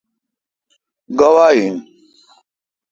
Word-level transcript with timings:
گوا 1.19 1.47
ان۔ 1.57 1.75